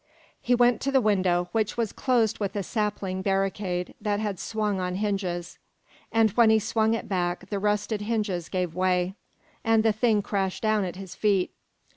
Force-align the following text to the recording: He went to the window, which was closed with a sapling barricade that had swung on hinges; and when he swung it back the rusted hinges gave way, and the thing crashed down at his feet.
He 0.41 0.55
went 0.55 0.81
to 0.81 0.91
the 0.91 0.99
window, 0.99 1.47
which 1.51 1.77
was 1.77 1.91
closed 1.91 2.39
with 2.39 2.55
a 2.55 2.63
sapling 2.63 3.21
barricade 3.21 3.93
that 4.01 4.19
had 4.19 4.39
swung 4.39 4.79
on 4.79 4.95
hinges; 4.95 5.59
and 6.11 6.31
when 6.31 6.49
he 6.49 6.57
swung 6.57 6.95
it 6.95 7.07
back 7.07 7.49
the 7.51 7.59
rusted 7.59 8.01
hinges 8.01 8.49
gave 8.49 8.73
way, 8.73 9.13
and 9.63 9.83
the 9.83 9.93
thing 9.93 10.23
crashed 10.23 10.63
down 10.63 10.85
at 10.85 10.95
his 10.95 11.13
feet. 11.13 11.53